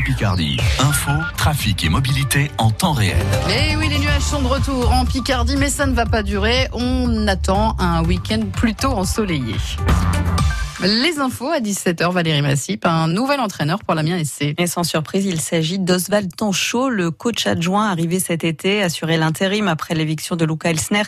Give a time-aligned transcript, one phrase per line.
[0.00, 0.58] Picardie.
[0.78, 3.16] Info, trafic et mobilité en temps réel.
[3.48, 6.68] Et oui, les nuages sont de retour en Picardie, mais ça ne va pas durer.
[6.72, 9.54] On attend un week-end plutôt ensoleillé.
[10.82, 14.54] Les infos à 17h, Valérie Massip, un nouvel entraîneur pour la mienne SC.
[14.58, 19.68] Et sans surprise, il s'agit d'Oswald Tanchot, le coach adjoint arrivé cet été, assurer l'intérim
[19.68, 21.04] après l'éviction de Luca Elsner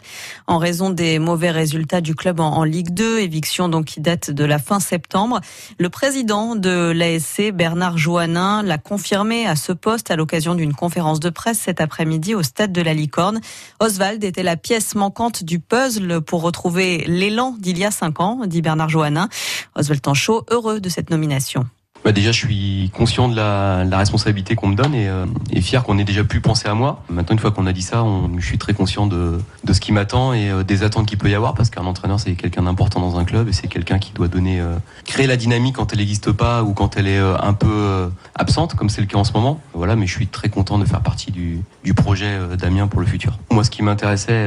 [0.46, 4.42] en raison des mauvais résultats du club en, Ligue 2, éviction donc qui date de
[4.42, 5.42] la fin septembre.
[5.78, 11.20] Le président de l'ASC, Bernard Joannin, l'a confirmé à ce poste à l'occasion d'une conférence
[11.20, 13.42] de presse cet après-midi au stade de la Licorne.
[13.80, 18.40] Oswald était la pièce manquante du puzzle pour retrouver l'élan d'il y a cinq ans,
[18.46, 19.28] dit Bernard Joannin.
[19.74, 21.66] Oswald Tanchot, heureux de cette nomination.
[22.04, 25.82] Bah déjà, je suis conscient de la, responsabilité qu'on me donne et, euh, et fier
[25.82, 27.02] qu'on ait déjà pu penser à moi.
[27.10, 28.04] Maintenant, une fois qu'on a dit ça,
[28.38, 29.38] je suis très conscient de,
[29.70, 32.34] ce qui m'attend et euh, des attentes qu'il peut y avoir parce qu'un entraîneur, c'est
[32.34, 35.76] quelqu'un d'important dans un club et c'est quelqu'un qui doit donner, euh, créer la dynamique
[35.76, 39.18] quand elle n'existe pas ou quand elle est un peu absente, comme c'est le cas
[39.18, 39.60] en ce moment.
[39.74, 43.06] Voilà, mais je suis très content de faire partie du, du projet d'Amiens pour le
[43.06, 43.38] futur.
[43.50, 44.46] Moi, ce qui m'intéressait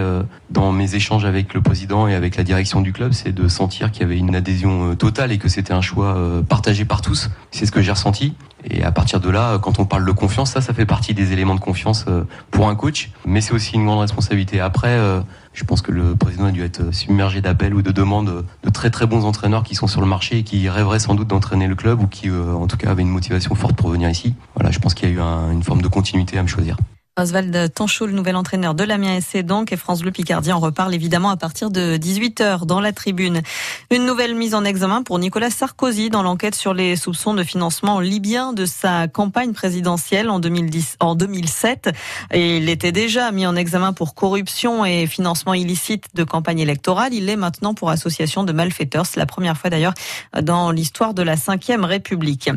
[0.49, 3.91] dans mes échanges avec le président et avec la direction du club, c'est de sentir
[3.91, 7.29] qu'il y avait une adhésion totale et que c'était un choix partagé par tous.
[7.51, 8.33] C'est ce que j'ai ressenti.
[8.63, 11.33] Et à partir de là, quand on parle de confiance, ça, ça fait partie des
[11.33, 13.11] éléments de confiance euh, pour un coach.
[13.25, 14.59] Mais c'est aussi une grande responsabilité.
[14.59, 15.19] Après, euh,
[15.53, 18.89] je pense que le président a dû être submergé d'appels ou de demandes de très
[18.89, 21.75] très bons entraîneurs qui sont sur le marché et qui rêveraient sans doute d'entraîner le
[21.75, 24.35] club ou qui, euh, en tout cas, avaient une motivation forte pour venir ici.
[24.55, 25.19] Voilà, je pense qu'il y a eu
[25.51, 26.77] une forme de continuité à me choisir.
[27.19, 30.95] Oswald Tanchot, le nouvel entraîneur de l'Amiens SC donc, et France Bleu Picardie en reparle
[30.95, 33.41] évidemment à partir de 18h dans la tribune.
[33.89, 37.99] Une nouvelle mise en examen pour Nicolas Sarkozy dans l'enquête sur les soupçons de financement
[37.99, 41.89] libyen de sa campagne présidentielle en 2010, en 2007.
[42.31, 47.13] Et il était déjà mis en examen pour corruption et financement illicite de campagne électorale.
[47.13, 49.05] Il l'est maintenant pour association de malfaiteurs.
[49.05, 49.93] C'est la première fois d'ailleurs
[50.41, 52.49] dans l'histoire de la Ve République.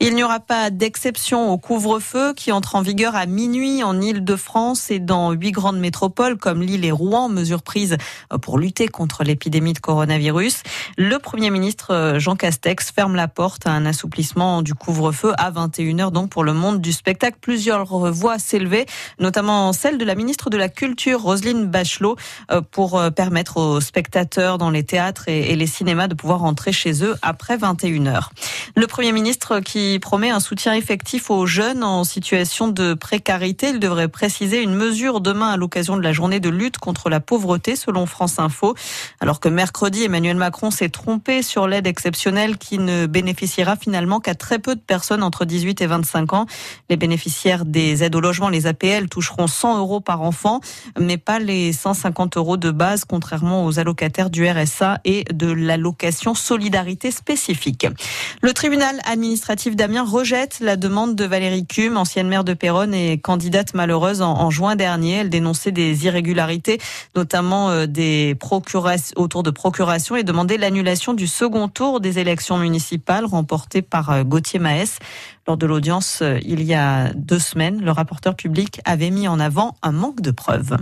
[0.00, 4.90] Il n'y aura pas d'exception au couvre-feu qui entre en vigueur à minuit en Île-de-France
[4.90, 7.96] et dans huit grandes métropoles comme Lille et Rouen, mesures prises
[8.42, 10.62] pour lutter contre l'épidémie de coronavirus.
[10.96, 15.50] Le Premier ministre euh, Jean Castex ferme la porte à un assouplissement du couvre-feu à
[15.50, 17.38] 21h donc pour le monde du spectacle.
[17.40, 18.86] Plusieurs voix s'élevaient,
[19.18, 22.16] notamment celle de la ministre de la Culture Roselyne Bachelot
[22.50, 26.72] euh, pour euh, permettre aux spectateurs dans les théâtres et les cinémas de pouvoir rentrer
[26.72, 28.28] chez eux après 21h.
[28.76, 33.78] Le Premier ministre qui promet un soutien effectif aux jeunes en situation de précarité, il
[33.90, 37.74] devrait préciser une mesure demain à l'occasion de la journée de lutte contre la pauvreté
[37.74, 38.76] selon France Info.
[39.18, 44.36] Alors que mercredi, Emmanuel Macron s'est trompé sur l'aide exceptionnelle qui ne bénéficiera finalement qu'à
[44.36, 46.46] très peu de personnes entre 18 et 25 ans.
[46.88, 50.60] Les bénéficiaires des aides au logement, les APL, toucheront 100 euros par enfant,
[50.96, 56.34] mais pas les 150 euros de base, contrairement aux allocataires du RSA et de l'allocation
[56.34, 57.88] solidarité spécifique.
[58.40, 63.18] Le tribunal administratif d'Amiens rejette la demande de Valérie Cum, ancienne maire de Péronne et
[63.18, 65.20] candidate malheureuse en, juin dernier.
[65.20, 66.78] Elle dénonçait des irrégularités,
[67.16, 72.58] notamment euh, des procurations autour de procuration et demandait l'annulation du second tour des élections
[72.58, 74.98] municipales remportées par euh, Gauthier Maes.
[75.46, 79.40] Lors de l'audience euh, il y a deux semaines, le rapporteur public avait mis en
[79.40, 80.76] avant un manque de preuves.